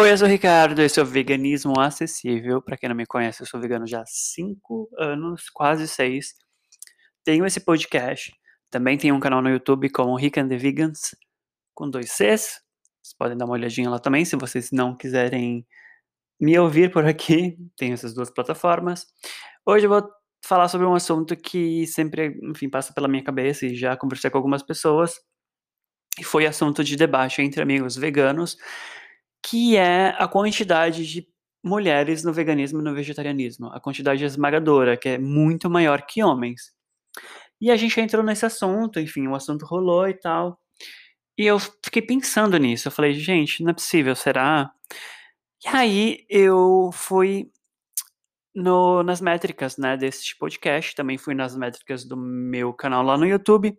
[0.00, 2.62] Oi, eu sou o Ricardo, esse é o Veganismo Acessível.
[2.62, 6.36] Para quem não me conhece, eu sou vegano já há 5 anos, quase 6.
[7.22, 8.32] Tenho esse podcast,
[8.70, 11.14] também tenho um canal no YouTube como Rick and the Vegans,
[11.74, 12.62] com dois Cs.
[13.02, 15.66] Vocês podem dar uma olhadinha lá também, se vocês não quiserem
[16.40, 17.58] me ouvir por aqui.
[17.76, 19.06] Tenho essas duas plataformas.
[19.66, 20.08] Hoje eu vou
[20.42, 24.38] falar sobre um assunto que sempre, enfim, passa pela minha cabeça e já conversei com
[24.38, 25.20] algumas pessoas.
[26.18, 28.56] E foi assunto de debate entre amigos veganos
[29.50, 31.26] que é a quantidade de
[31.62, 33.66] mulheres no veganismo e no vegetarianismo.
[33.66, 36.72] A quantidade esmagadora, que é muito maior que homens.
[37.60, 40.58] E a gente entrou nesse assunto, enfim, o assunto rolou e tal.
[41.36, 42.88] E eu fiquei pensando nisso.
[42.88, 44.70] Eu falei, gente, não é possível, será?
[45.64, 47.50] E aí eu fui
[48.54, 53.26] no, nas métricas né, desse podcast, também fui nas métricas do meu canal lá no
[53.26, 53.76] YouTube.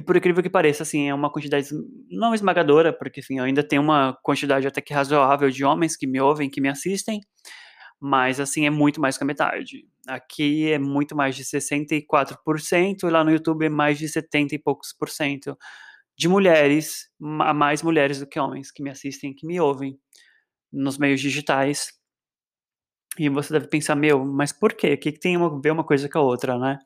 [0.00, 1.68] E por incrível que pareça, assim, é uma quantidade
[2.10, 6.18] não esmagadora, porque assim, ainda tenho uma quantidade até que razoável de homens que me
[6.18, 7.20] ouvem, que me assistem,
[8.00, 9.86] mas assim, é muito mais que a metade.
[10.08, 14.58] Aqui é muito mais de 64%, e lá no YouTube é mais de 70 e
[14.58, 15.54] poucos por cento
[16.16, 19.98] de mulheres, mais mulheres do que homens que me assistem, que me ouvem
[20.72, 21.88] nos meios digitais.
[23.18, 24.94] E você deve pensar, meu, mas por quê?
[24.94, 26.78] O que tem a ver uma coisa com a outra, né?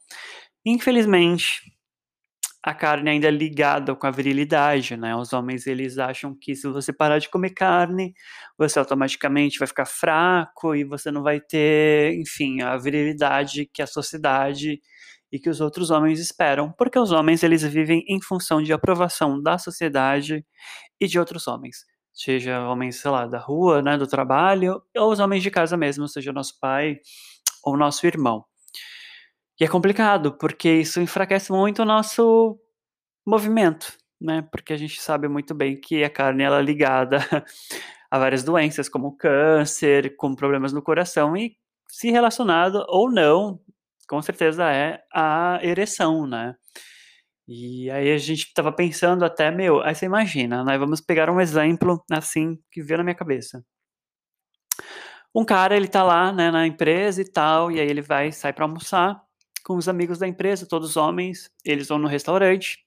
[0.67, 1.74] Infelizmente,
[2.65, 5.15] a carne ainda é ligada com a virilidade, né?
[5.15, 8.15] Os homens eles acham que se você parar de comer carne,
[8.57, 13.87] você automaticamente vai ficar fraco e você não vai ter, enfim, a virilidade que a
[13.87, 14.81] sociedade
[15.31, 19.43] e que os outros homens esperam, porque os homens eles vivem em função de aprovação
[19.43, 20.45] da sociedade
[21.01, 21.85] e de outros homens,
[22.15, 26.09] seja homens, sei lá, da rua, né, do trabalho, ou os homens de casa mesmo,
[26.09, 26.99] seja nosso pai
[27.65, 28.45] ou nosso irmão.
[29.61, 32.59] E é complicado, porque isso enfraquece muito o nosso
[33.27, 34.43] movimento, né?
[34.51, 37.19] Porque a gente sabe muito bem que a carne ela é ligada
[38.11, 41.57] a várias doenças, como câncer, com problemas no coração e
[41.89, 43.61] se relacionado ou não,
[44.09, 46.57] com certeza é a ereção, né?
[47.47, 50.79] E aí a gente estava pensando até, meu, aí você imagina, né?
[50.79, 53.65] Vamos pegar um exemplo assim que veio na minha cabeça.
[55.35, 58.53] Um cara, ele tá lá, né, na empresa e tal, e aí ele vai, sai
[58.53, 59.21] para almoçar,
[59.65, 62.85] com os amigos da empresa, todos homens, eles vão no restaurante,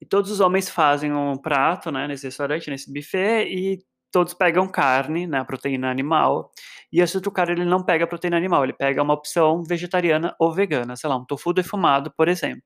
[0.00, 3.78] e todos os homens fazem um prato, né, nesse restaurante, nesse buffet, e
[4.10, 6.50] todos pegam carne, né, proteína animal,
[6.92, 10.52] e esse outro cara, ele não pega proteína animal, ele pega uma opção vegetariana ou
[10.52, 12.62] vegana, sei lá, um tofu defumado, por exemplo.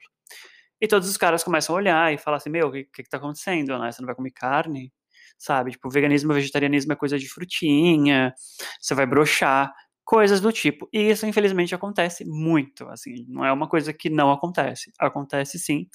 [0.81, 3.10] E todos os caras começam a olhar e falar assim, meu, o que, que, que
[3.10, 4.92] tá acontecendo, né, você não vai comer carne?
[5.38, 8.34] Sabe, tipo, veganismo vegetarianismo é coisa de frutinha,
[8.81, 9.72] você vai brochar
[10.10, 10.88] coisas do tipo.
[10.93, 14.93] E isso, infelizmente, acontece muito, assim, não é uma coisa que não acontece.
[14.98, 15.87] Acontece sim,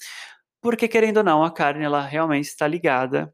[0.58, 3.30] porque, querendo ou não, a carne, ela realmente está ligada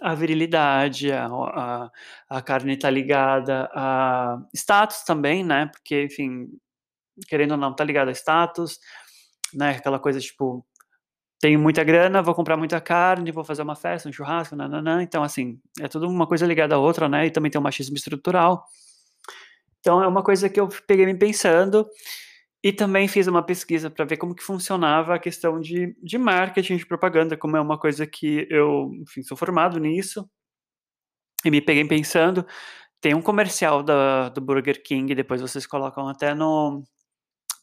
[0.00, 1.90] à virilidade, a, a,
[2.30, 6.48] a carne está ligada a status também, né, porque, enfim,
[7.28, 8.78] querendo ou não, está ligada a status,
[9.52, 10.64] né, aquela coisa, tipo,
[11.40, 15.02] tenho muita grana, vou comprar muita carne, vou fazer uma festa, um churrasco, nananã.
[15.02, 17.26] Então, assim, é tudo uma coisa ligada à outra, né?
[17.26, 18.64] E também tem o machismo estrutural.
[19.80, 21.86] Então é uma coisa que eu peguei me pensando
[22.62, 26.76] e também fiz uma pesquisa para ver como que funcionava a questão de, de marketing,
[26.76, 30.28] de propaganda, como é uma coisa que eu, enfim, sou formado nisso.
[31.44, 32.44] E me peguei pensando,
[33.00, 36.82] tem um comercial da, do Burger King, depois vocês colocam até no,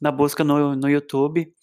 [0.01, 1.53] na busca no, no YouTube.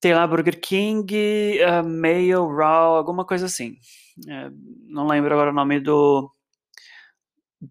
[0.00, 3.76] Tem lá Burger King, uh, Mail, Raw, alguma coisa assim.
[4.28, 4.50] É,
[4.88, 6.30] não lembro agora o nome do,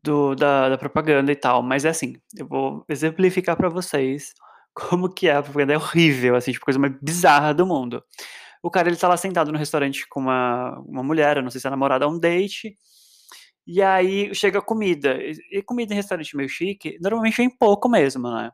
[0.04, 4.34] do, da, da, propaganda e tal, mas é assim, eu vou exemplificar para vocês
[4.74, 8.04] como que é a propaganda, é horrível, assim, tipo, coisa mais bizarra do mundo.
[8.64, 11.62] O cara, ele tá lá sentado no restaurante com uma, uma mulher, eu não sei
[11.62, 12.76] se é namorada, um date,
[13.68, 15.18] e aí chega comida,
[15.52, 18.52] e comida em restaurante meio chique, normalmente vem pouco mesmo, né?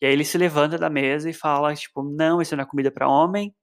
[0.00, 2.90] E aí ele se levanta da mesa e fala, tipo, não, isso não é comida
[2.90, 3.54] para homem,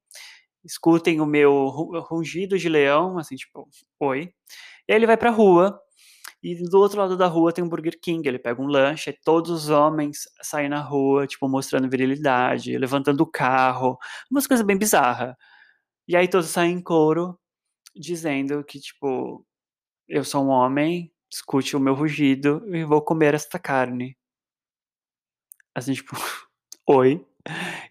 [0.63, 1.67] escutem o meu
[2.09, 3.67] rungido de leão, assim, tipo,
[3.99, 4.31] oi.
[4.87, 5.79] E aí ele vai pra rua,
[6.41, 8.27] e do outro lado da rua tem um Burger King.
[8.27, 13.27] Ele pega um lanche, todos os homens saem na rua, tipo, mostrando virilidade, levantando o
[13.27, 13.97] carro,
[14.31, 15.35] umas coisas bem bizarras.
[16.07, 17.39] E aí todos saem em coro,
[17.95, 19.45] dizendo que, tipo,
[20.07, 24.17] eu sou um homem, escute o meu rugido e vou comer esta carne.
[25.75, 26.11] Assim, tipo,
[26.87, 27.25] oi.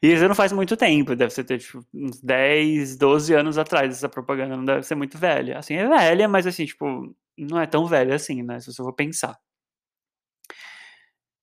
[0.02, 4.08] E isso não faz muito tempo, deve ser tipo, uns 10, 12 anos atrás essa
[4.08, 5.58] propaganda, não deve ser muito velha.
[5.58, 7.14] Assim, é velha, mas assim, tipo,
[7.46, 8.61] não é tão velha assim, né?
[8.61, 9.38] Se você for pensar.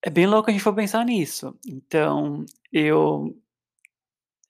[0.03, 1.57] É bem louco a gente for pensar nisso.
[1.65, 3.35] Então, eu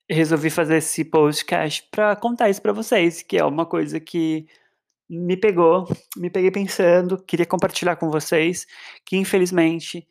[0.09, 4.47] resolvi fazer esse podcast para contar isso para vocês, que é uma coisa que
[5.09, 5.88] me pegou,
[6.18, 8.65] me peguei pensando, queria compartilhar com vocês
[9.06, 10.07] que infelizmente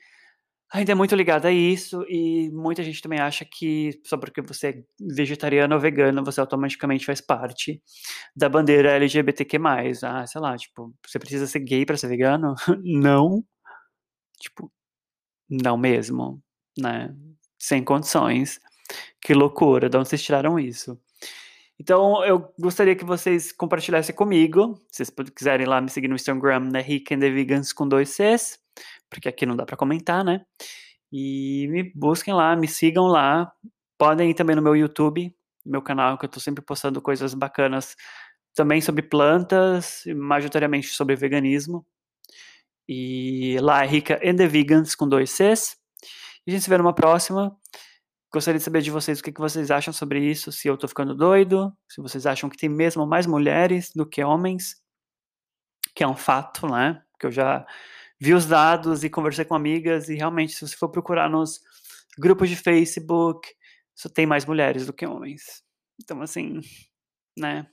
[0.75, 4.69] ainda é muito ligado a isso e muita gente também acha que só porque você
[4.69, 4.85] é
[5.15, 7.81] vegetariano ou vegano você automaticamente faz parte
[8.35, 9.56] da bandeira LGBTQ+.
[10.03, 12.55] Ah, sei lá, tipo, você precisa ser gay para ser vegano?
[12.82, 13.44] não.
[14.41, 14.71] Tipo,
[15.49, 16.43] não mesmo,
[16.77, 17.15] né?
[17.56, 18.59] Sem condições.
[19.20, 21.00] Que loucura, de onde vocês tiraram isso?
[21.79, 24.75] Então, eu gostaria que vocês compartilhassem comigo.
[24.91, 26.81] Se vocês quiserem lá me seguir no Instagram, né?
[26.81, 28.59] Rick and the Vegans com dois Cs,
[29.15, 30.45] porque aqui não dá para comentar, né?
[31.13, 33.53] E me busquem lá, me sigam lá.
[33.97, 35.33] Podem ir também no meu YouTube,
[35.65, 37.95] meu canal, que eu tô sempre postando coisas bacanas
[38.55, 41.87] também sobre plantas, majoritariamente sobre veganismo.
[42.89, 45.77] E lá é Rica and the Vegans com dois Cs.
[46.47, 47.57] E a gente se vê numa próxima.
[48.33, 50.89] Gostaria de saber de vocês o que, que vocês acham sobre isso, se eu tô
[50.89, 54.75] ficando doido, se vocês acham que tem mesmo mais mulheres do que homens,
[55.95, 57.01] que é um fato, né?
[57.13, 57.65] Porque eu já
[58.25, 61.61] vi os dados e conversei com amigas e realmente, se você for procurar nos
[62.19, 63.47] grupos de Facebook,
[63.94, 65.62] só tem mais mulheres do que homens.
[66.03, 66.62] Então, assim,
[67.38, 67.67] né?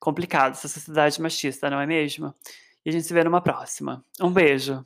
[0.00, 2.34] Complicado essa sociedade machista, não é mesmo?
[2.84, 4.04] E a gente se vê numa próxima.
[4.20, 4.84] Um beijo!